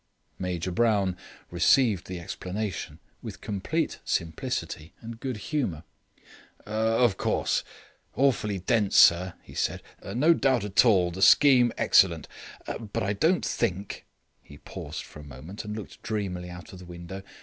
Major 0.39 0.71
Brown 0.71 1.15
received 1.51 2.07
the 2.07 2.19
explanation 2.19 2.97
with 3.21 3.39
complete 3.39 3.99
simplicity 4.03 4.93
and 4.99 5.19
good 5.19 5.37
humour. 5.37 5.83
"Of 6.65 7.17
course; 7.17 7.63
awfully 8.15 8.57
dense, 8.57 8.95
sir," 8.97 9.35
he 9.43 9.53
said. 9.53 9.83
"No 10.03 10.33
doubt 10.33 10.63
at 10.63 10.85
all, 10.85 11.11
the 11.11 11.21
scheme 11.21 11.71
excellent. 11.77 12.27
But 12.91 13.03
I 13.03 13.13
don't 13.13 13.45
think" 13.45 14.07
He 14.41 14.57
paused 14.57 15.05
a 15.15 15.21
moment, 15.21 15.63
and 15.65 15.75
looked 15.75 16.01
dreamily 16.01 16.49
out 16.49 16.73
of 16.73 16.79
the 16.79 16.85
window. 16.85 17.21